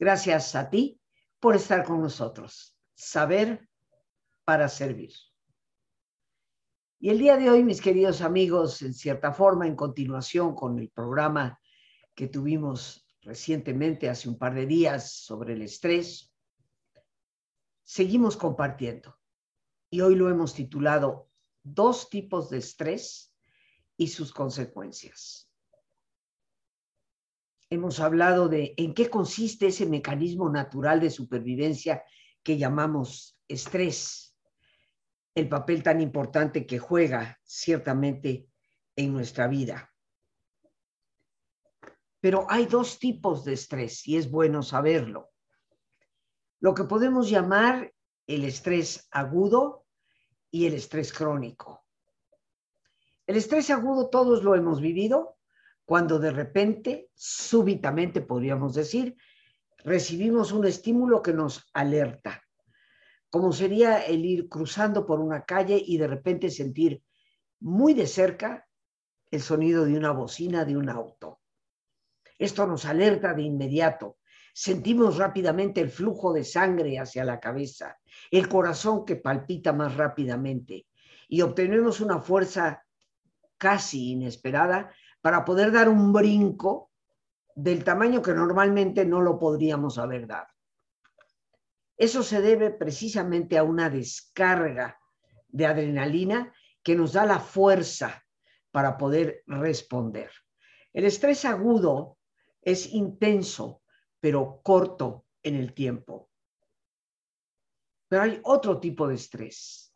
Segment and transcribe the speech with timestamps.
[0.00, 0.98] Gracias a ti
[1.38, 2.74] por estar con nosotros.
[2.94, 3.68] Saber
[4.46, 5.12] para servir.
[6.98, 10.88] Y el día de hoy, mis queridos amigos, en cierta forma, en continuación con el
[10.88, 11.60] programa
[12.14, 16.34] que tuvimos recientemente, hace un par de días, sobre el estrés,
[17.84, 19.18] seguimos compartiendo.
[19.90, 21.28] Y hoy lo hemos titulado
[21.62, 23.36] Dos tipos de estrés
[23.98, 25.49] y sus consecuencias.
[27.72, 32.02] Hemos hablado de en qué consiste ese mecanismo natural de supervivencia
[32.42, 34.36] que llamamos estrés
[35.36, 38.48] el papel tan importante que juega ciertamente
[38.96, 39.88] en nuestra vida.
[42.20, 45.30] Pero hay dos tipos de estrés y es bueno saberlo.
[46.58, 47.94] Lo que podemos llamar
[48.26, 49.86] el estrés agudo
[50.50, 51.84] y el estrés crónico.
[53.26, 55.38] El estrés agudo todos lo hemos vivido
[55.90, 59.16] cuando de repente, súbitamente podríamos decir,
[59.78, 62.44] recibimos un estímulo que nos alerta
[63.28, 67.02] como sería el ir cruzando por una calle y de repente sentir
[67.58, 68.68] muy de cerca
[69.32, 71.40] el sonido de una bocina de un auto.
[72.38, 74.18] Esto nos alerta de inmediato.
[74.54, 77.98] Sentimos rápidamente el flujo de sangre hacia la cabeza,
[78.30, 80.86] el corazón que palpita más rápidamente
[81.28, 82.84] y obtenemos una fuerza
[83.58, 86.90] casi inesperada para poder dar un brinco
[87.54, 90.48] del tamaño que normalmente no lo podríamos haber dado.
[91.96, 94.98] Eso se debe precisamente a una descarga
[95.48, 98.24] de adrenalina que nos da la fuerza
[98.70, 100.30] para poder responder.
[100.92, 102.18] El estrés agudo
[102.62, 103.82] es intenso,
[104.18, 106.30] pero corto en el tiempo.
[108.08, 109.94] Pero hay otro tipo de estrés.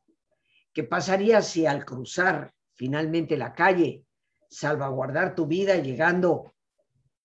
[0.73, 4.05] ¿Qué pasaría si al cruzar finalmente la calle,
[4.54, 6.54] salvaguardar tu vida llegando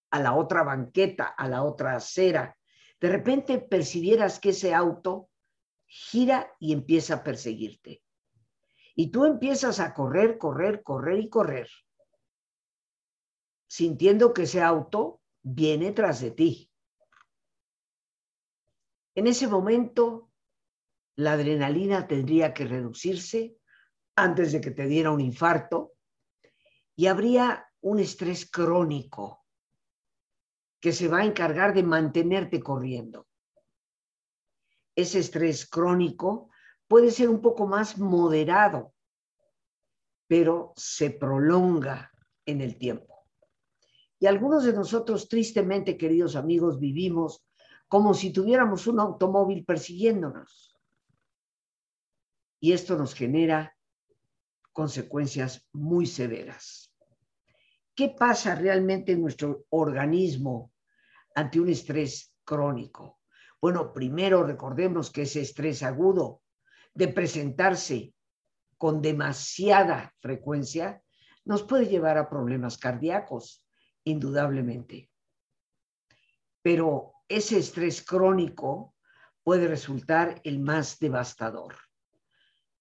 [0.10, 2.58] a la otra banqueta, a la otra acera,
[3.00, 5.30] de repente percibieras que ese auto
[5.86, 8.04] gira y empieza a perseguirte.
[8.96, 11.70] Y tú empiezas a correr, correr, correr y correr,
[13.68, 16.72] sintiendo que ese auto viene tras de ti.
[19.16, 20.32] En ese momento,
[21.16, 23.56] la adrenalina tendría que reducirse
[24.16, 25.94] antes de que te diera un infarto
[27.00, 29.46] y habría un estrés crónico
[30.82, 33.26] que se va a encargar de mantenerte corriendo.
[34.94, 36.50] Ese estrés crónico
[36.90, 38.94] puede ser un poco más moderado,
[40.28, 42.12] pero se prolonga
[42.46, 43.30] en el tiempo.
[44.20, 47.46] Y algunos de nosotros, tristemente, queridos amigos, vivimos
[47.88, 50.76] como si tuviéramos un automóvil persiguiéndonos.
[52.60, 53.74] Y esto nos genera
[54.74, 56.89] consecuencias muy severas.
[58.00, 60.72] ¿Qué pasa realmente en nuestro organismo
[61.36, 63.20] ante un estrés crónico?
[63.60, 66.42] Bueno, primero recordemos que ese estrés agudo
[66.94, 68.14] de presentarse
[68.78, 71.04] con demasiada frecuencia
[71.44, 73.68] nos puede llevar a problemas cardíacos,
[74.06, 75.12] indudablemente.
[76.62, 78.96] Pero ese estrés crónico
[79.44, 81.76] puede resultar el más devastador.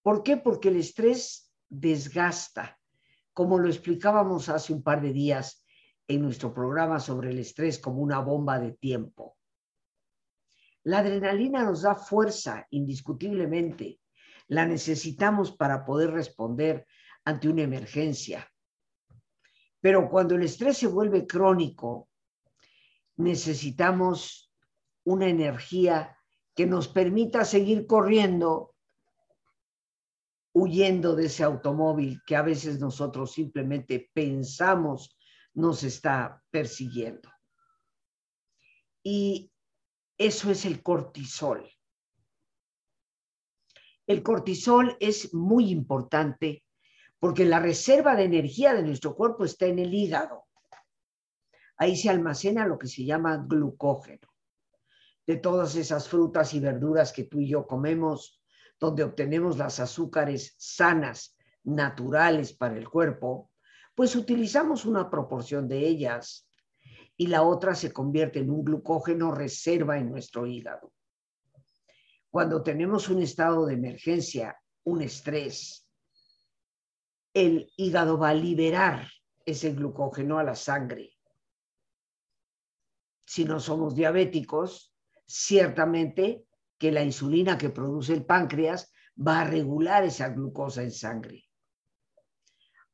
[0.01, 0.37] ¿Por qué?
[0.37, 2.78] Porque el estrés desgasta,
[3.39, 5.65] como lo explicábamos hace un par de días
[6.09, 9.37] en nuestro programa sobre el estrés como una bomba de tiempo.
[10.83, 14.01] La adrenalina nos da fuerza, indiscutiblemente.
[14.49, 16.85] La necesitamos para poder responder
[17.25, 18.45] ante una emergencia.
[19.81, 22.09] Pero cuando el estrés se vuelve crónico,
[23.19, 24.53] necesitamos
[25.05, 26.19] una energía
[26.57, 28.75] que nos permita seguir corriendo
[30.53, 35.17] huyendo de ese automóvil que a veces nosotros simplemente pensamos
[35.55, 37.31] nos está persiguiendo.
[39.03, 39.51] Y
[40.17, 41.69] eso es el cortisol.
[44.07, 46.65] El cortisol es muy importante
[47.19, 50.45] porque la reserva de energía de nuestro cuerpo está en el hígado.
[51.77, 54.29] Ahí se almacena lo que se llama glucógeno.
[55.27, 58.38] De todas esas frutas y verduras que tú y yo comemos,
[58.79, 63.51] donde obtenemos las azúcares sanas, naturales para el cuerpo,
[63.95, 66.49] pues utilizamos una proporción de ellas
[67.17, 70.93] y la otra se convierte en un glucógeno reserva en nuestro hígado.
[72.31, 75.87] Cuando tenemos un estado de emergencia, un estrés,
[77.35, 79.09] el hígado va a liberar
[79.45, 81.11] ese glucógeno a la sangre.
[83.27, 84.95] Si no somos diabéticos,
[85.27, 86.48] ciertamente
[86.79, 91.45] que la insulina que produce el páncreas va a regular esa glucosa en sangre.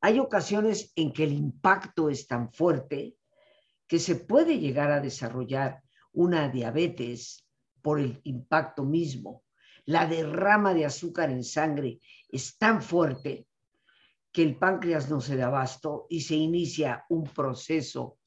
[0.00, 3.16] Hay ocasiones en que el impacto es tan fuerte
[3.86, 5.82] que se puede llegar a desarrollar
[6.12, 7.46] una diabetes
[7.82, 9.44] por el impacto mismo.
[9.84, 13.46] La derrama de azúcar en sangre es tan fuerte
[14.32, 18.18] que el páncreas no se da abasto y se inicia un proceso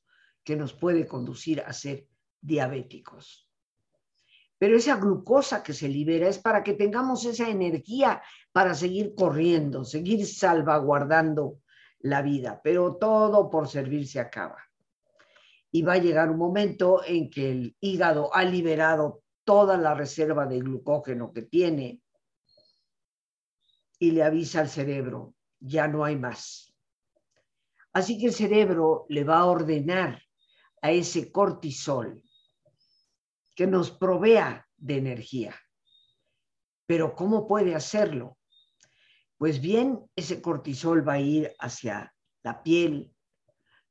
[0.44, 2.08] que nos puede conducir a ser
[2.40, 3.47] diabéticos.
[4.60, 8.22] Pero esa glucosa que se libera es para que tengamos esa energía
[8.52, 11.60] para seguir corriendo, seguir salvaguardando
[12.00, 14.58] la vida, pero todo por servir se acaba.
[15.72, 20.46] Y va a llegar un momento en que el hígado ha liberado toda la reserva
[20.46, 22.02] de glucógeno que tiene
[24.00, 26.74] y le avisa al cerebro, ya no hay más.
[27.94, 30.22] Así que el cerebro le va a ordenar
[30.82, 32.22] a ese cortisol
[33.58, 35.56] que nos provea de energía.
[36.86, 38.38] Pero ¿cómo puede hacerlo?
[39.36, 42.14] Pues bien, ese cortisol va a ir hacia
[42.44, 43.12] la piel,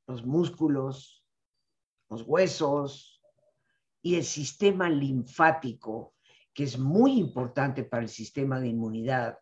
[0.07, 1.25] los músculos,
[2.09, 3.21] los huesos
[4.01, 6.15] y el sistema linfático,
[6.53, 9.37] que es muy importante para el sistema de inmunidad.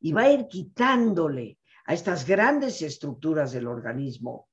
[0.00, 4.48] Y va a ir quitándole a estas grandes estructuras del organismo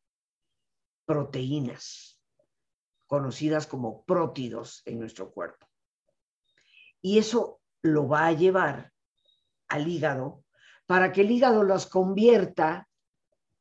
[1.04, 2.17] proteínas,
[3.08, 5.68] conocidas como prótidos en nuestro cuerpo.
[7.02, 8.92] Y eso lo va a llevar
[9.68, 10.44] al hígado
[10.86, 12.88] para que el hígado las convierta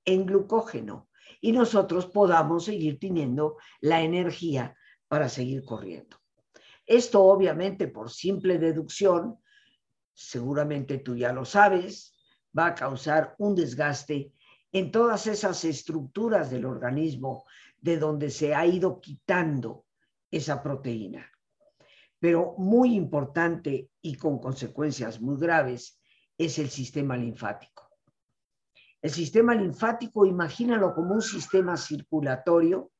[0.04, 1.08] en glucógeno
[1.40, 4.76] y nosotros podamos seguir teniendo la energía
[5.08, 6.16] para seguir corriendo.
[6.84, 9.38] Esto obviamente por simple deducción,
[10.12, 12.16] seguramente tú ya lo sabes,
[12.56, 14.32] va a causar un desgaste
[14.72, 17.44] en todas esas estructuras del organismo
[17.86, 19.86] de donde se ha ido quitando
[20.28, 21.30] esa proteína.
[22.18, 26.00] Pero muy importante y con consecuencias muy graves
[26.36, 27.88] es el sistema linfático.
[29.00, 32.90] El sistema linfático, imagínalo como un sistema circulatorio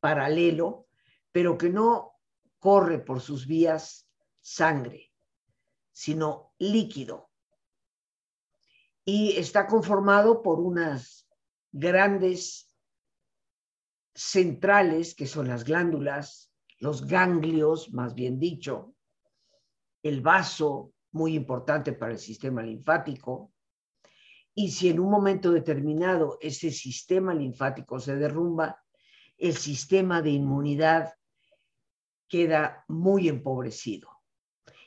[0.00, 0.86] paralelo,
[1.30, 2.14] pero que no
[2.58, 4.08] corre por sus vías
[4.40, 5.12] sangre,
[5.92, 7.28] sino líquido.
[9.04, 11.28] Y está conformado por unas
[11.72, 12.73] grandes
[14.14, 18.94] centrales, que son las glándulas, los ganglios, más bien dicho,
[20.02, 23.52] el vaso, muy importante para el sistema linfático.
[24.54, 28.82] Y si en un momento determinado ese sistema linfático se derrumba,
[29.38, 31.14] el sistema de inmunidad
[32.28, 34.10] queda muy empobrecido.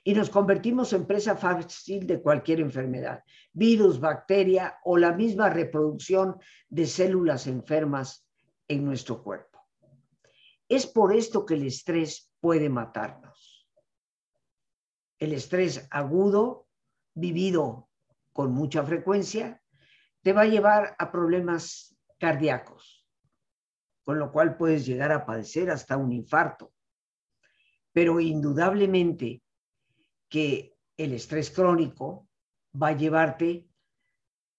[0.04, 6.38] Y nos convertimos en presa fácil de cualquier enfermedad, virus, bacteria o la misma reproducción
[6.70, 8.27] de células enfermas
[8.68, 9.60] en nuestro cuerpo.
[10.68, 13.58] Es por esto que el estrés puede matarnos
[15.20, 16.68] el estrés agudo,
[17.14, 17.90] vivido
[18.34, 19.62] con mucha frecuencia,
[20.22, 23.06] te va a llevar a problemas cardíacos,
[24.04, 26.74] con lo cual puedes llegar a padecer hasta un infarto.
[27.92, 29.42] Pero indudablemente
[30.30, 32.28] que el estrés crónico
[32.80, 33.68] va a llevarte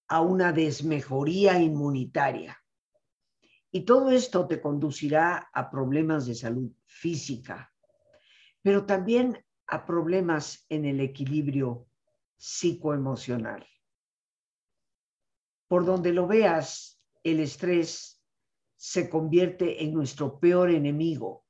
[0.09, 2.59] a una desmejoría inmunitaria.
[3.71, 7.73] Y todo esto te conducirá a problemas de salud física,
[8.63, 11.87] pero también a problemas en el equilibrio
[12.37, 13.67] psicoemocional.
[15.67, 18.23] Por donde lo veas, el estrés
[18.77, 21.45] se convierte en nuestro peor enemigo.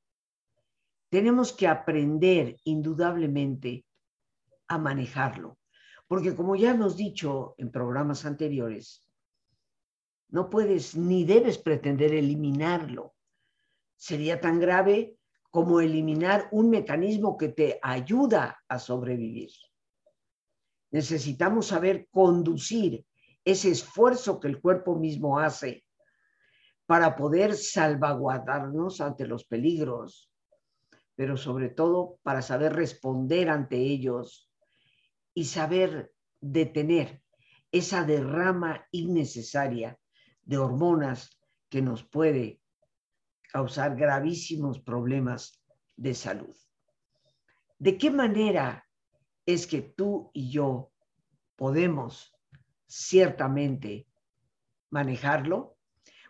[1.09, 3.85] Tenemos que aprender indudablemente
[4.67, 5.57] a manejarlo,
[6.07, 9.08] porque como ya hemos dicho en programas anteriores,
[10.29, 13.15] no puedes ni debes pretender eliminarlo.
[13.95, 15.17] Sería tan grave
[15.49, 19.49] como eliminar un mecanismo que te ayuda a sobrevivir.
[20.91, 23.05] Necesitamos saber conducir
[23.43, 25.83] ese esfuerzo que el cuerpo mismo hace
[26.85, 30.31] para poder salvaguardarnos ante los peligros,
[31.15, 34.51] pero sobre todo para saber responder ante ellos
[35.33, 37.21] y saber detener
[37.71, 39.99] esa derrama innecesaria
[40.49, 41.39] de hormonas
[41.69, 42.59] que nos puede
[43.51, 45.61] causar gravísimos problemas
[45.95, 46.55] de salud.
[47.77, 48.83] ¿De qué manera
[49.45, 50.91] es que tú y yo
[51.55, 52.33] podemos
[52.87, 54.07] ciertamente
[54.89, 55.77] manejarlo?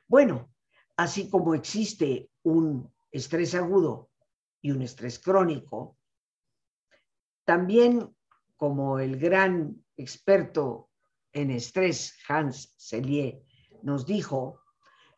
[0.05, 0.51] Bueno,
[0.97, 4.09] así como existe un estrés agudo
[4.61, 5.97] y un estrés crónico,
[7.45, 8.13] también
[8.57, 10.89] como el gran experto
[11.31, 13.45] en estrés Hans Selye
[13.83, 14.61] nos dijo,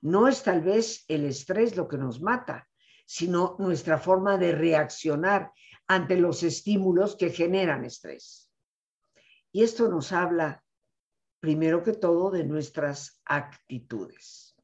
[0.01, 2.67] no es tal vez el estrés lo que nos mata,
[3.05, 5.51] sino nuestra forma de reaccionar
[5.87, 8.51] ante los estímulos que generan estrés.
[9.51, 10.63] Y esto nos habla,
[11.39, 14.55] primero que todo, de nuestras actitudes.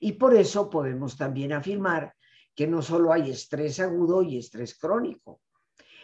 [0.00, 2.14] Y por eso podemos también afirmar
[2.54, 5.40] que no solo hay estrés agudo y estrés crónico.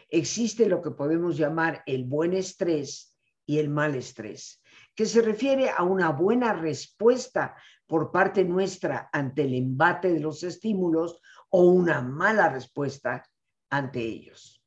[0.08, 3.14] Existe lo que podemos llamar el buen estrés
[3.46, 4.62] y el mal estrés,
[4.94, 7.56] que se refiere a una buena respuesta
[7.86, 13.24] por parte nuestra ante el embate de los estímulos o una mala respuesta
[13.70, 14.62] ante ellos.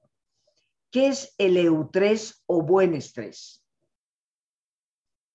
[0.91, 3.65] ¿Qué es el eutrés o buen estrés?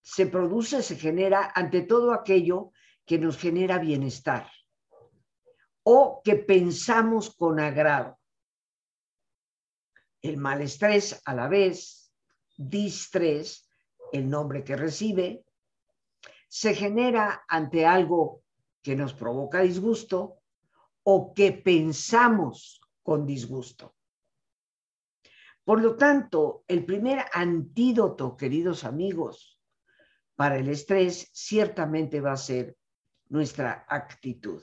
[0.02, 2.72] Se produce, se genera ante todo aquello
[3.04, 4.50] que nos genera bienestar
[5.82, 8.18] o que pensamos con agrado.
[10.20, 12.12] El mal estrés a la vez,
[12.56, 13.67] distrés,
[14.12, 15.44] el nombre que recibe,
[16.48, 18.42] se genera ante algo
[18.82, 20.38] que nos provoca disgusto
[21.02, 23.94] o que pensamos con disgusto.
[25.64, 29.60] Por lo tanto, el primer antídoto, queridos amigos,
[30.34, 32.76] para el estrés ciertamente va a ser
[33.28, 34.62] nuestra actitud.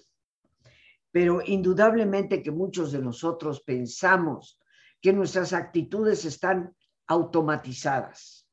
[1.11, 4.59] Pero indudablemente que muchos de nosotros pensamos
[5.01, 6.75] que nuestras actitudes están
[7.07, 8.44] automatizadas.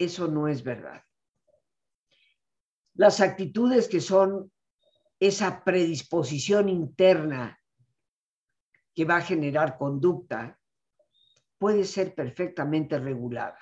[0.00, 1.04] Eso no es verdad.
[2.94, 4.50] Las actitudes que son
[5.20, 7.60] esa predisposición interna
[8.94, 10.58] que va a generar conducta
[11.58, 13.58] puede ser perfectamente regulada.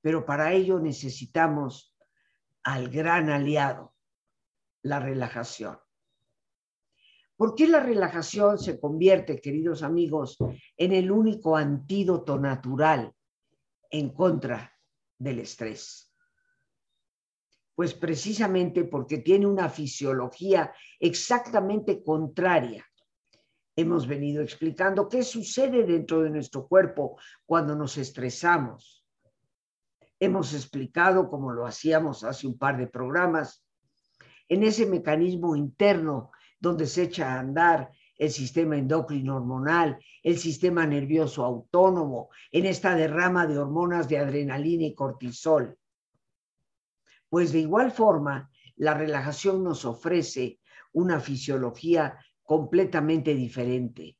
[0.00, 1.94] Pero para ello necesitamos
[2.62, 3.94] al gran aliado,
[4.80, 5.78] la relajación.
[7.36, 10.38] ¿Por qué la relajación se convierte, queridos amigos,
[10.78, 13.14] en el único antídoto natural
[13.90, 14.73] en contra
[15.24, 16.12] del estrés?
[17.74, 22.86] Pues precisamente porque tiene una fisiología exactamente contraria.
[23.74, 29.04] Hemos venido explicando qué sucede dentro de nuestro cuerpo cuando nos estresamos.
[30.20, 33.66] Hemos explicado, como lo hacíamos hace un par de programas,
[34.48, 40.86] en ese mecanismo interno donde se echa a andar el sistema endocrino hormonal, el sistema
[40.86, 45.78] nervioso autónomo, en esta derrama de hormonas de adrenalina y cortisol.
[47.28, 50.60] Pues de igual forma, la relajación nos ofrece
[50.92, 54.16] una fisiología completamente diferente,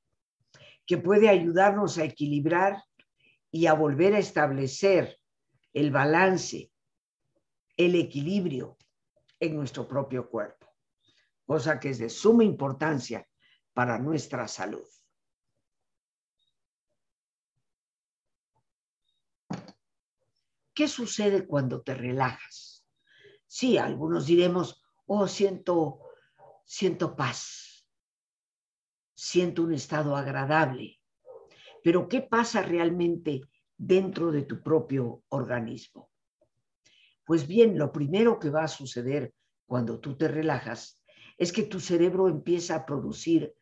[0.86, 2.82] que puede ayudarnos a equilibrar
[3.50, 5.18] y a volver a establecer
[5.72, 6.70] el balance,
[7.76, 8.76] el equilibrio
[9.38, 10.64] en nuestro propio cuerpo
[11.46, 13.26] cosa que es de suma importancia
[13.74, 14.86] para nuestra salud.
[20.72, 22.86] ¿Qué sucede cuando te relajas?
[23.46, 26.00] Sí, algunos diremos, oh, siento,
[26.64, 27.86] siento paz,
[29.14, 31.00] siento un estado agradable,
[31.82, 33.42] pero ¿qué pasa realmente
[33.76, 36.10] dentro de tu propio organismo?
[37.24, 39.32] Pues bien, lo primero que va a suceder
[39.66, 41.00] cuando tú te relajas
[41.38, 43.54] es que tu cerebro empieza a producir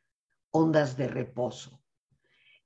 [0.52, 1.82] ondas de reposo.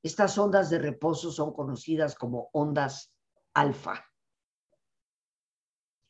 [0.02, 3.14] Estas ondas de reposo son conocidas como ondas
[3.54, 4.04] alfa.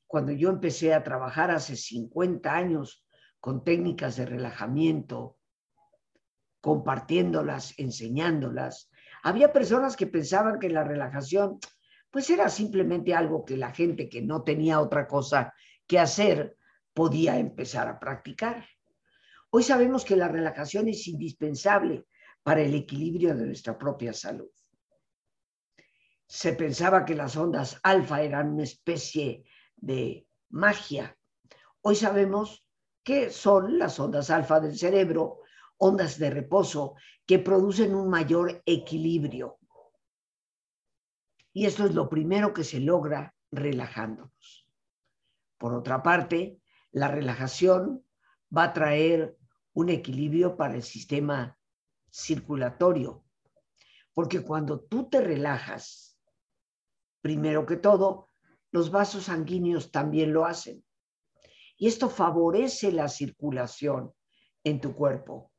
[0.07, 3.07] Cuando yo empecé a trabajar hace 50 años
[3.41, 5.39] con técnicas de relajamiento,
[6.61, 8.91] compartiéndolas, enseñándolas,
[9.23, 11.59] había personas que pensaban que la relajación
[12.11, 15.55] pues era simplemente algo que la gente que no tenía otra cosa
[15.87, 16.57] que hacer
[16.93, 18.67] podía empezar a practicar.
[19.51, 22.07] Hoy sabemos que la relajación es indispensable
[22.43, 24.51] para el equilibrio de nuestra propia salud.
[26.27, 29.45] Se pensaba que las ondas alfa eran una especie
[29.77, 31.17] de magia.
[31.83, 32.67] Hoy sabemos
[33.03, 35.41] que son las ondas alfa del cerebro,
[35.79, 39.59] ondas de reposo que producen un mayor equilibrio.
[41.53, 44.69] Y esto es lo primero que se logra relajándonos.
[45.59, 46.61] Por otra parte,
[46.91, 48.06] la relajación
[48.55, 49.37] va a traer
[49.73, 51.59] un equilibrio para el sistema
[52.11, 53.25] circulatorio.
[54.15, 56.19] Porque cuando tú te relajas,
[57.21, 58.31] primero que todo,
[58.71, 60.85] los vasos sanguíneos también lo hacen.
[61.77, 64.15] Y esto favorece la circulación
[64.65, 65.53] en tu cuerpo.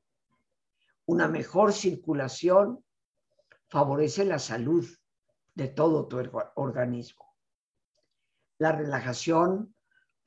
[1.05, 2.83] Una mejor circulación
[3.69, 4.87] favorece la salud
[5.53, 6.17] de todo tu
[6.55, 7.35] organismo.
[8.57, 9.75] La relajación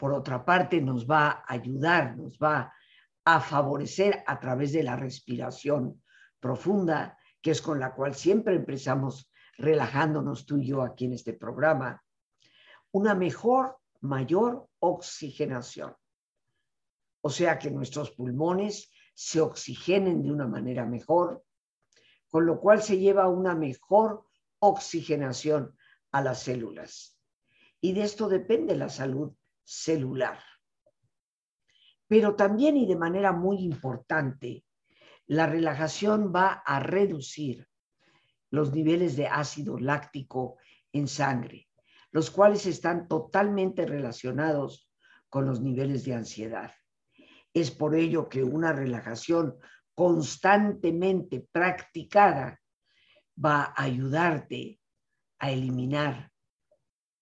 [0.00, 2.72] por otra parte, nos va a ayudar, nos va
[3.22, 6.02] a favorecer a través de la respiración
[6.40, 11.34] profunda, que es con la cual siempre empezamos relajándonos tú y yo aquí en este
[11.34, 12.02] programa,
[12.92, 15.94] una mejor, mayor oxigenación.
[17.20, 21.44] O sea que nuestros pulmones se oxigenen de una manera mejor,
[22.30, 24.24] con lo cual se lleva una mejor
[24.60, 25.76] oxigenación
[26.10, 27.18] a las células.
[27.82, 29.34] Y de esto depende la salud
[29.70, 30.40] celular.
[32.08, 34.64] Pero también y de manera muy importante,
[35.26, 37.68] la relajación va a reducir
[38.50, 40.56] los niveles de ácido láctico
[40.92, 41.68] en sangre,
[42.10, 44.90] los cuales están totalmente relacionados
[45.28, 46.74] con los niveles de ansiedad.
[47.54, 49.56] Es por ello que una relajación
[49.94, 52.60] constantemente practicada
[53.42, 54.80] va a ayudarte
[55.38, 56.32] a eliminar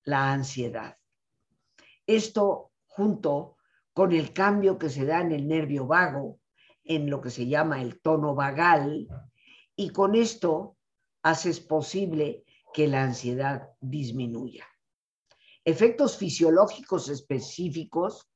[0.05, 0.98] la ansiedad.
[2.08, 3.58] Esto junto
[3.92, 6.40] con el cambio que se da en el nervio vago,
[6.82, 9.06] en lo que se llama el tono vagal,
[9.76, 10.78] y con esto
[11.22, 14.66] haces posible que la ansiedad disminuya.
[15.66, 18.32] Efectos fisiológicos específicos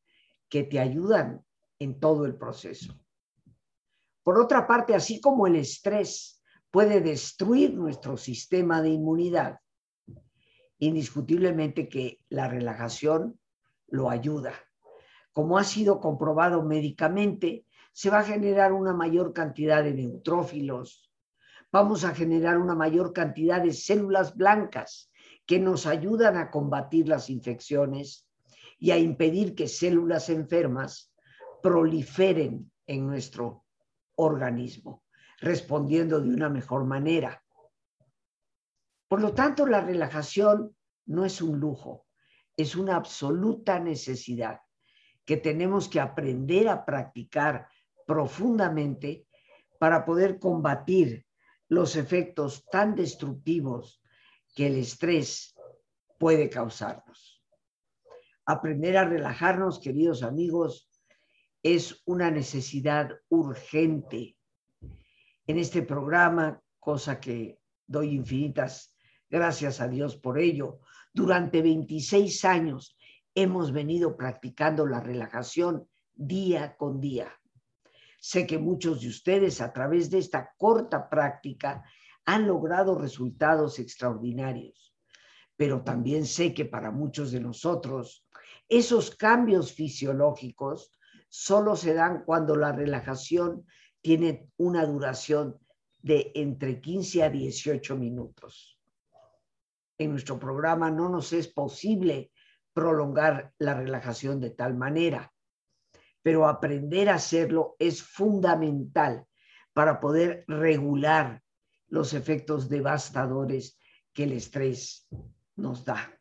[0.50, 1.42] que te ayudan
[1.78, 2.94] en todo el proceso.
[4.22, 9.60] Por otra parte, así como el estrés puede destruir nuestro sistema de inmunidad,
[10.78, 13.38] indiscutiblemente que la relajación
[13.92, 14.54] lo ayuda.
[15.32, 21.12] Como ha sido comprobado médicamente, se va a generar una mayor cantidad de neutrófilos,
[21.70, 25.10] vamos a generar una mayor cantidad de células blancas
[25.46, 28.26] que nos ayudan a combatir las infecciones
[28.78, 31.12] y a impedir que células enfermas
[31.62, 33.64] proliferen en nuestro
[34.16, 35.04] organismo,
[35.40, 37.42] respondiendo de una mejor manera.
[39.08, 40.74] Por lo tanto, la relajación
[41.06, 42.01] no es un lujo,
[42.56, 44.60] es una absoluta necesidad
[45.24, 47.68] que tenemos que aprender a practicar
[48.06, 49.26] profundamente
[49.78, 51.26] para poder combatir
[51.68, 54.02] los efectos tan destructivos
[54.54, 55.54] que el estrés
[56.18, 57.42] puede causarnos.
[58.44, 60.90] Aprender a relajarnos, queridos amigos,
[61.62, 64.36] es una necesidad urgente.
[65.46, 68.94] En este programa, cosa que doy infinitas
[69.30, 70.80] gracias a Dios por ello,
[71.12, 72.96] durante 26 años
[73.34, 77.32] hemos venido practicando la relajación día con día.
[78.20, 81.82] Sé que muchos de ustedes a través de esta corta práctica
[82.24, 84.94] han logrado resultados extraordinarios,
[85.56, 88.24] pero también sé que para muchos de nosotros
[88.68, 90.92] esos cambios fisiológicos
[91.28, 93.66] solo se dan cuando la relajación
[94.00, 95.58] tiene una duración
[96.00, 98.78] de entre 15 a 18 minutos.
[99.98, 102.32] En nuestro programa no nos es posible
[102.72, 105.32] prolongar la relajación de tal manera
[106.22, 109.26] pero aprender a hacerlo es fundamental
[109.72, 111.42] para poder regular
[111.88, 113.78] los efectos devastadores
[114.12, 115.08] que el estrés
[115.56, 116.18] nos da.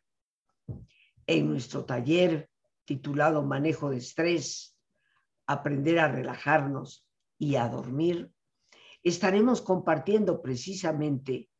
[1.26, 2.50] En nuestro taller
[2.84, 4.68] titulado Manejo de Estrés,
[5.44, 7.06] Aprender a relajarnos
[7.36, 8.30] y a dormir,
[9.02, 11.50] estaremos compartiendo precisamente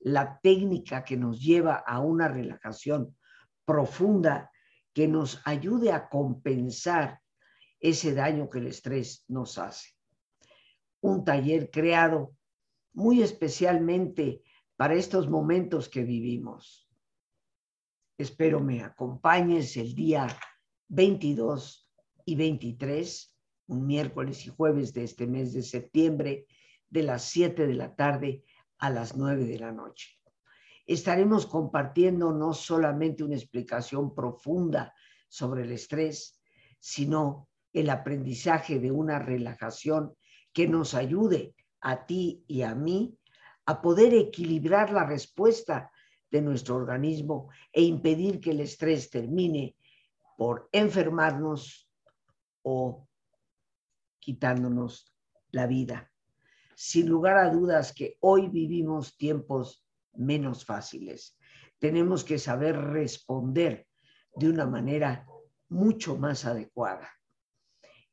[0.00, 3.16] la técnica que nos lleva a una relajación
[3.64, 4.50] profunda
[4.92, 7.20] que nos ayude a compensar
[7.80, 9.90] ese daño que el estrés nos hace.
[11.00, 12.34] Un taller creado
[12.92, 14.42] muy especialmente
[14.76, 16.88] para estos momentos que vivimos.
[18.16, 20.26] Espero me acompañes el día
[20.88, 21.88] 22
[22.24, 23.36] y 23,
[23.68, 26.46] un miércoles y jueves de este mes de septiembre,
[26.88, 28.42] de las 7 de la tarde
[28.78, 30.18] a las 9 de la noche.
[30.86, 34.94] Estaremos compartiendo no solamente una explicación profunda
[35.28, 36.40] sobre el estrés,
[36.78, 40.14] sino el aprendizaje de una relajación
[40.52, 43.18] que nos ayude a ti y a mí
[43.66, 45.90] a poder equilibrar la respuesta
[46.30, 49.76] de nuestro organismo e impedir que el estrés termine
[50.36, 51.88] por enfermarnos
[52.62, 53.06] o
[54.18, 55.14] quitándonos
[55.50, 56.10] la vida.
[56.80, 61.36] Sin lugar a dudas que hoy vivimos tiempos menos fáciles.
[61.80, 63.88] Tenemos que saber responder
[64.36, 65.26] de una manera
[65.68, 67.10] mucho más adecuada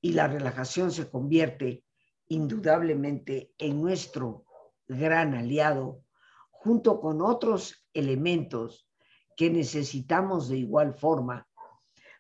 [0.02, 1.84] y la relajación se convierte
[2.28, 4.46] indudablemente en nuestro
[4.88, 6.04] gran aliado
[6.50, 8.90] junto con otros elementos
[9.38, 11.48] que necesitamos de igual forma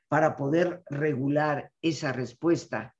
[0.07, 2.95] para poder regular esa respuesta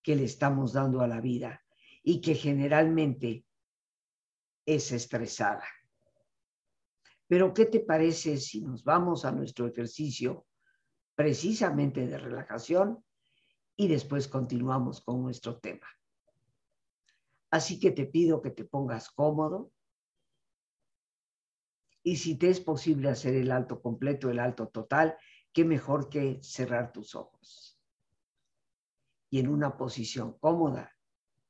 [0.00, 1.60] que le estamos dando a la vida
[2.06, 3.44] y que generalmente
[4.64, 5.66] es estresada.
[7.26, 10.46] Pero ¿qué te parece si nos vamos a nuestro ejercicio
[11.16, 13.02] precisamente de relajación
[13.74, 15.86] y después continuamos con nuestro tema.
[17.50, 19.72] Así que te pido que te pongas cómodo
[22.02, 25.16] y si te es posible hacer el alto completo, el alto total,
[25.52, 27.80] qué mejor que cerrar tus ojos.
[29.30, 30.95] Y en una posición cómoda,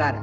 [0.00, 0.22] cara.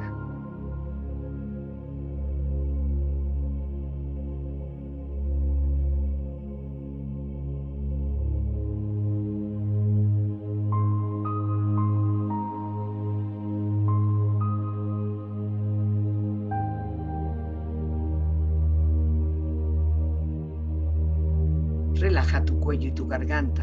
[21.94, 23.62] Relaja tu cuello y tu garganta.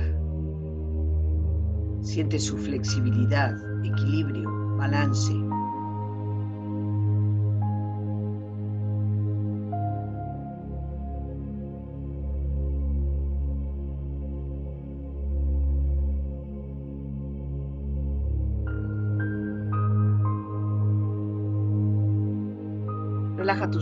[2.00, 5.45] Siente su flexibilidad, equilibrio, balance.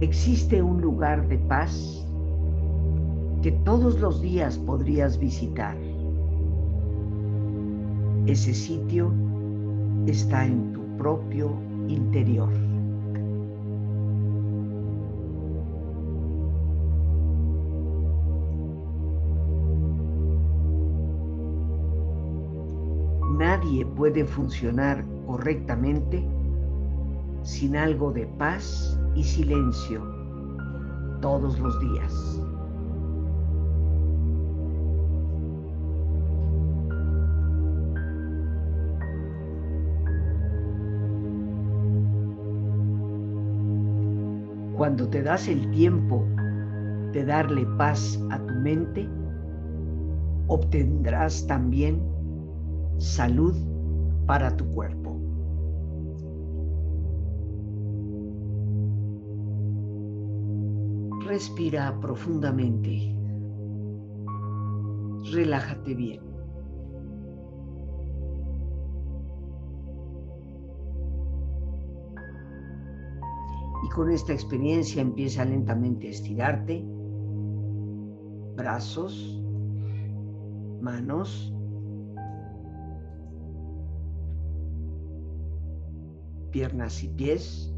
[0.00, 2.06] Existe un lugar de paz
[3.42, 5.76] que todos los días podrías visitar.
[8.26, 9.12] Ese sitio
[10.06, 11.52] está en tu propio
[11.88, 12.50] interior.
[23.38, 26.24] Nadie puede funcionar correctamente
[27.42, 30.00] sin algo de paz y silencio
[31.20, 32.40] todos los días.
[44.76, 46.24] Cuando te das el tiempo
[47.12, 49.08] de darle paz a tu mente,
[50.46, 52.00] obtendrás también
[52.98, 53.56] salud
[54.26, 55.17] para tu cuerpo.
[61.28, 63.14] Respira profundamente.
[65.30, 66.22] Relájate bien.
[73.84, 76.82] Y con esta experiencia empieza lentamente a estirarte.
[78.56, 79.38] Brazos,
[80.80, 81.52] manos,
[86.50, 87.77] piernas y pies.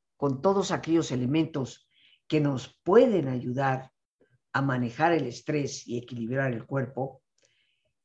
[0.21, 1.89] con todos aquellos elementos
[2.27, 3.91] que nos pueden ayudar
[4.53, 7.23] a manejar el estrés y equilibrar el cuerpo,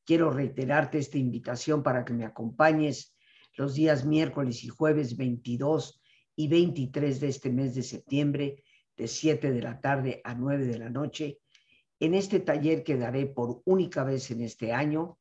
[0.03, 3.15] quiero reiterarte esta invitación para que me acompañes
[3.53, 6.01] los días miércoles y jueves 22
[6.35, 8.63] y 23 de este mes de septiembre,
[8.95, 11.37] de 7 de la tarde a 9 de la noche,
[11.99, 15.19] en este taller que daré por única vez en este año,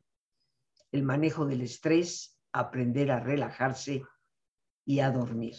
[0.93, 4.03] el manejo del estrés, aprender a relajarse
[4.87, 5.57] y a dormir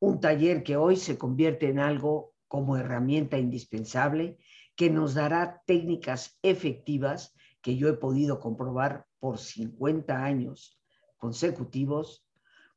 [0.00, 4.38] un taller que hoy se convierte en algo como herramienta indispensable
[4.74, 10.80] que nos dará técnicas efectivas que yo he podido comprobar por 50 años
[11.18, 12.26] consecutivos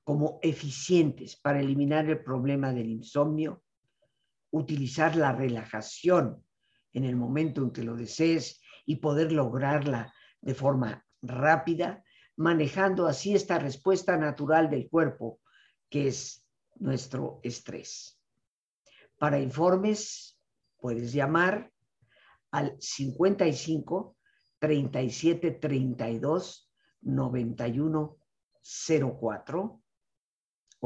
[0.03, 3.63] como eficientes para eliminar el problema del insomnio,
[4.51, 6.43] utilizar la relajación
[6.91, 12.03] en el momento en que lo desees y poder lograrla de forma rápida,
[12.35, 15.39] manejando así esta respuesta natural del cuerpo,
[15.89, 16.42] que es
[16.75, 18.19] nuestro estrés.
[19.17, 20.39] Para informes,
[20.77, 21.71] puedes llamar
[22.51, 24.15] al 55
[24.59, 28.17] 37 32 91
[29.19, 29.83] 04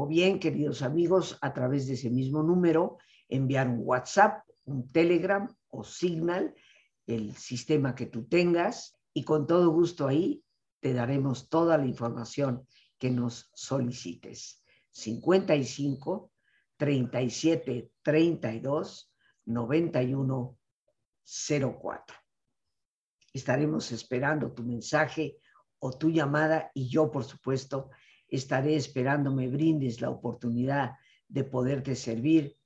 [0.00, 2.98] o bien, queridos amigos, a través de ese mismo número,
[3.28, 6.54] enviar un WhatsApp, un Telegram o Signal,
[7.04, 10.44] el sistema que tú tengas, y con todo gusto ahí
[10.78, 12.64] te daremos toda la información
[12.96, 14.57] que nos solicites.
[14.98, 16.32] 55
[16.76, 19.12] 37 32
[19.46, 20.58] 91
[21.24, 22.16] 04.
[23.32, 25.38] Estaremos esperando tu mensaje
[25.78, 27.90] o tu llamada y yo, por supuesto,
[28.28, 30.96] estaré esperando me brindes la oportunidad
[31.28, 32.56] de poderte servir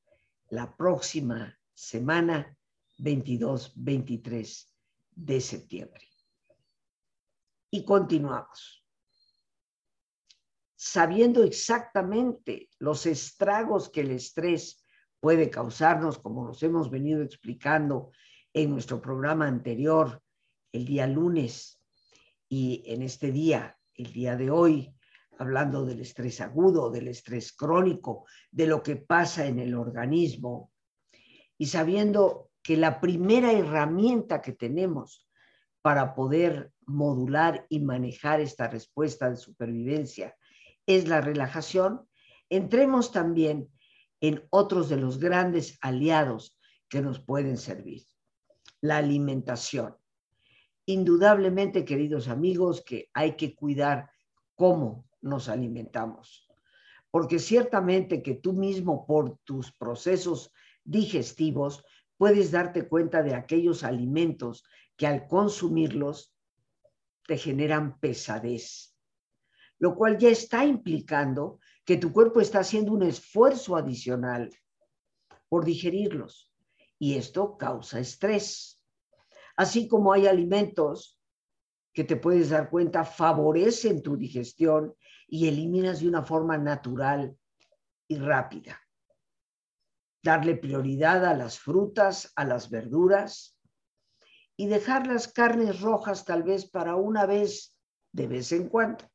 [0.49, 2.57] la próxima semana
[2.99, 4.69] 22-23
[5.11, 6.09] de septiembre.
[7.71, 8.82] Y continuamos
[10.85, 14.85] sabiendo exactamente los estragos que el estrés
[15.21, 18.11] puede causarnos, como nos hemos venido explicando
[18.53, 20.21] en nuestro programa anterior,
[20.73, 21.81] el día lunes,
[22.49, 24.93] y en este día, el día de hoy,
[25.39, 30.73] hablando del estrés agudo, del estrés crónico, de lo que pasa en el organismo,
[31.59, 35.29] y sabiendo que la primera herramienta que tenemos
[35.81, 40.35] para poder modular y manejar esta respuesta de supervivencia
[40.87, 42.09] es la relajación,
[42.49, 43.69] entremos también
[44.21, 48.03] en otros de los grandes aliados que nos pueden servir.
[48.81, 49.97] La alimentación.
[50.87, 54.11] Indudablemente, queridos amigos, que hay que cuidar
[54.55, 56.49] cómo nos alimentamos.
[57.11, 60.53] Porque ciertamente que tú mismo por tus procesos
[60.85, 61.85] digestivos
[62.17, 64.65] puedes darte cuenta de aquellos alimentos
[64.97, 66.35] que al consumirlos
[67.27, 68.92] te generan pesadez,
[69.83, 74.49] lo cual ya está implicando que tu cuerpo está haciendo un esfuerzo adicional
[75.49, 76.55] por digerirlos
[77.01, 78.81] y esto causa estrés.
[79.57, 81.21] Así como hay alimentos
[81.93, 84.95] que te puedes dar cuenta favorecen tu digestión
[85.27, 87.37] y eliminas de una forma natural
[88.07, 88.81] y rápida.
[90.23, 93.59] Darle prioridad a las frutas, a las verduras
[94.57, 97.77] y dejar las carnes rojas tal vez para una vez
[98.13, 99.12] de vez en cuando,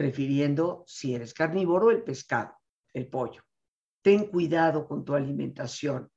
[0.00, 2.54] prefiriendo, si eres carnívoro, el pescado,
[2.94, 3.42] el pollo.
[4.00, 6.10] Ten cuidado con tu alimentación.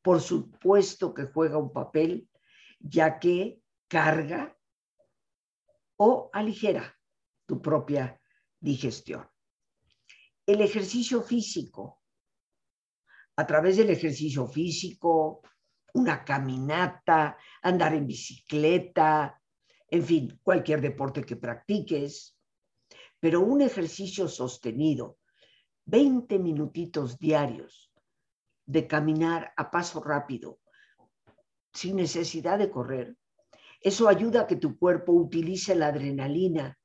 [0.00, 2.30] Por supuesto que juega un papel,
[2.80, 4.56] ya que carga
[5.98, 6.98] o aligera
[7.44, 8.18] tu propia
[8.58, 9.28] digestión.
[10.46, 12.00] El ejercicio físico.
[13.36, 15.42] A través del ejercicio físico,
[15.92, 19.38] una caminata, andar en bicicleta,
[19.90, 22.35] en fin, cualquier deporte que practiques,
[23.26, 25.18] pero un ejercicio sostenido,
[25.86, 27.90] 20 minutitos diarios
[28.64, 30.60] de caminar a paso rápido,
[31.72, 33.16] sin necesidad de correr,
[33.80, 36.78] eso ayuda a que tu cuerpo utilice la adrenalina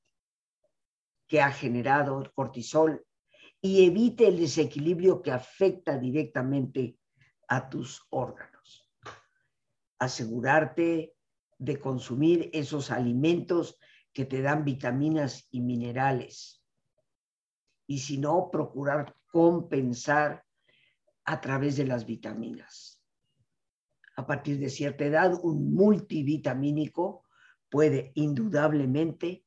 [1.27, 3.05] que ha generado el cortisol
[3.61, 6.97] y evite el desequilibrio que afecta directamente
[7.49, 8.89] a tus órganos.
[9.99, 11.13] Asegurarte
[11.59, 13.77] de consumir esos alimentos
[14.13, 16.63] que te dan vitaminas y minerales.
[17.87, 20.43] Y si no, procurar compensar
[21.25, 23.01] a través de las vitaminas
[24.21, 27.23] a partir de cierta edad, un multivitamínico
[27.69, 29.45] puede indudablemente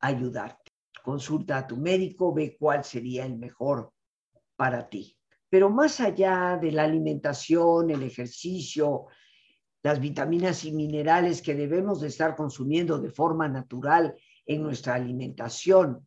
[0.00, 0.72] ayudarte.
[1.02, 3.92] Consulta a tu médico, ve cuál sería el mejor
[4.56, 5.16] para ti.
[5.48, 9.06] Pero más allá de la alimentación, el ejercicio,
[9.82, 14.14] las vitaminas y minerales que debemos de estar consumiendo de forma natural
[14.46, 16.06] en nuestra alimentación,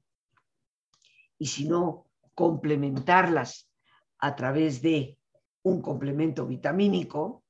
[1.40, 3.70] y si no, complementarlas
[4.20, 5.18] a través de
[5.64, 7.44] un complemento vitamínico,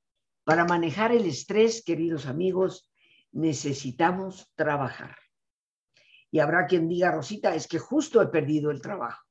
[0.44, 2.90] para manejar el estrés, queridos amigos,
[3.32, 5.16] necesitamos trabajar.
[6.30, 9.22] Y habrá quien diga, Rosita, es que justo he perdido el trabajo.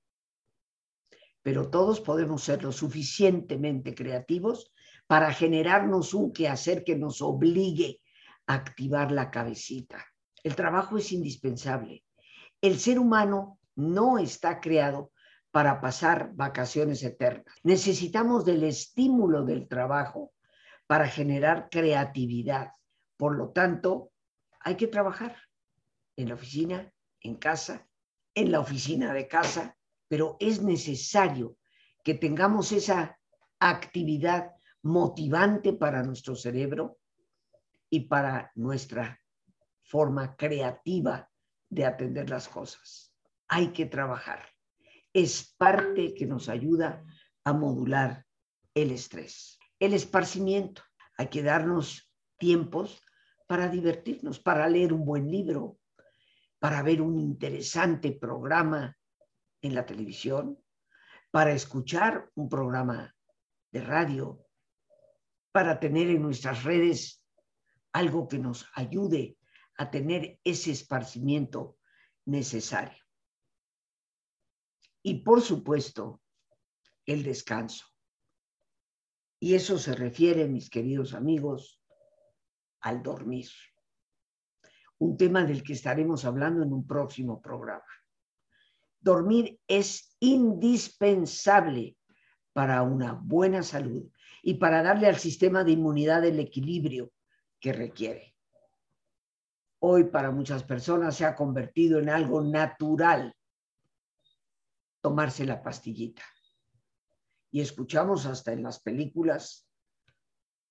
[1.42, 4.73] Pero todos podemos ser lo suficientemente creativos
[5.14, 8.02] para generarnos un quehacer que nos obligue
[8.48, 10.04] a activar la cabecita.
[10.42, 12.04] El trabajo es indispensable.
[12.60, 15.12] El ser humano no está creado
[15.52, 17.46] para pasar vacaciones eternas.
[17.62, 20.34] Necesitamos del estímulo del trabajo
[20.88, 22.72] para generar creatividad.
[23.16, 24.14] Por lo tanto,
[24.62, 25.38] hay que trabajar
[26.16, 27.88] en la oficina, en casa,
[28.34, 31.56] en la oficina de casa, pero es necesario
[32.04, 33.20] que tengamos esa
[33.60, 37.00] actividad motivante para nuestro cerebro
[37.90, 39.20] y para nuestra
[39.84, 41.30] forma creativa
[41.70, 43.14] de atender las cosas.
[43.48, 44.48] Hay que trabajar.
[45.12, 47.04] Es parte que nos ayuda
[47.44, 48.26] a modular
[48.74, 50.82] el estrés el esparcimiento.
[51.18, 53.02] Hay que darnos tiempos
[53.48, 55.78] para divertirnos, para leer un buen libro,
[56.60, 58.98] para ver un interesante programa
[59.62, 60.58] en la televisión,
[61.32, 63.14] para escuchar un programa
[63.74, 64.43] de radio,
[65.54, 67.24] para tener en nuestras redes
[67.94, 69.38] algo que nos ayude
[69.78, 71.78] a tener ese esparcimiento
[72.26, 73.02] necesario.
[75.04, 76.22] Y por supuesto,
[77.06, 77.86] el descanso.
[79.40, 81.80] Y eso se refiere, mis queridos amigos,
[82.80, 83.50] al dormir.
[84.98, 87.84] Un tema del que estaremos hablando en un próximo programa.
[89.00, 91.96] Dormir es indispensable
[92.54, 94.10] para una buena salud
[94.46, 97.12] y para darle al sistema de inmunidad el equilibrio
[97.60, 98.36] que requiere.
[99.80, 103.34] Hoy para muchas personas se ha convertido en algo natural
[105.02, 106.24] tomarse la pastillita
[107.52, 109.68] y escuchamos hasta en las películas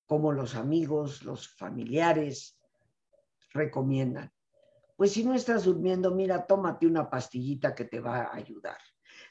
[0.07, 2.59] cómo los amigos, los familiares
[3.55, 4.31] recomiendan.
[4.97, 8.79] Pues si no estás durmiendo, mira, tómate una pastillita que te va a ayudar,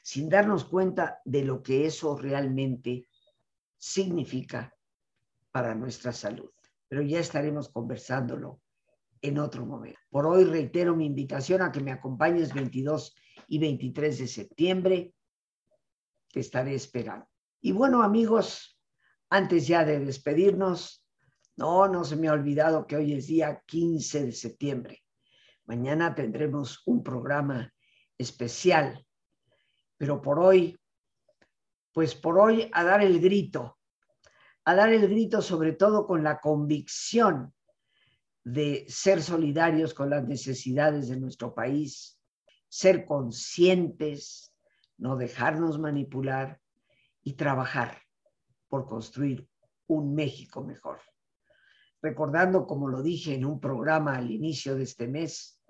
[0.02, 3.06] sin darnos cuenta de lo que eso realmente
[3.82, 4.72] significa
[5.50, 6.50] para nuestra salud.
[6.86, 8.60] Pero ya estaremos conversándolo
[9.20, 9.98] en otro momento.
[10.08, 13.12] Por hoy reitero mi invitación a que me acompañes 22
[13.48, 15.14] y 23 de septiembre.
[16.32, 17.26] Te estaré esperando.
[17.60, 18.78] Y bueno, amigos,
[19.30, 21.04] antes ya de despedirnos,
[21.56, 25.02] no, no se me ha olvidado que hoy es día 15 de septiembre.
[25.64, 27.72] Mañana tendremos un programa
[28.16, 29.04] especial,
[29.98, 30.78] pero por hoy,
[31.92, 33.78] pues por hoy a dar el grito,
[34.64, 37.52] a dar el grito sobre todo con la convicción
[38.44, 42.18] de ser solidarios con las necesidades de nuestro país,
[42.68, 44.52] ser conscientes,
[44.98, 46.60] no dejarnos manipular
[47.22, 48.02] y trabajar
[48.68, 49.48] por construir
[49.86, 51.00] un México mejor.
[52.00, 55.60] Recordando, como lo dije en un programa al inicio de este mes,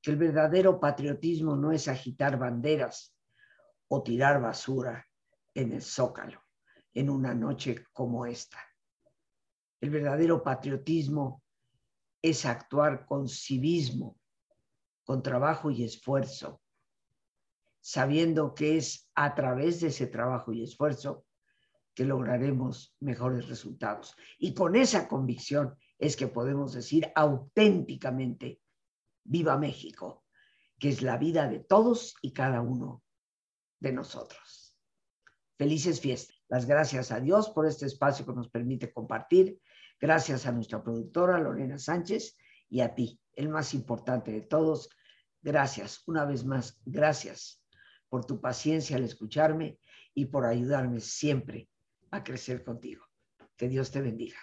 [0.00, 3.14] que el verdadero patriotismo no es agitar banderas
[3.88, 5.06] o tirar basura
[5.54, 6.42] en el zócalo
[6.94, 8.58] en una noche como esta.
[9.80, 11.42] El verdadero patriotismo
[12.20, 14.18] es actuar con civismo,
[15.04, 16.60] con trabajo y esfuerzo,
[17.80, 21.24] sabiendo que es a través de ese trabajo y esfuerzo
[21.94, 24.14] que lograremos mejores resultados.
[24.38, 28.60] Y con esa convicción es que podemos decir auténticamente,
[29.24, 30.24] viva México,
[30.78, 33.02] que es la vida de todos y cada uno
[33.80, 34.61] de nosotros.
[35.62, 36.42] Felices fiestas.
[36.48, 39.60] Las gracias a Dios por este espacio que nos permite compartir.
[40.00, 42.36] Gracias a nuestra productora Lorena Sánchez
[42.68, 44.88] y a ti, el más importante de todos.
[45.40, 47.62] Gracias, una vez más, gracias
[48.08, 49.78] por tu paciencia al escucharme
[50.14, 51.68] y por ayudarme siempre
[52.10, 53.04] a crecer contigo.
[53.56, 54.40] Que Dios te bendiga.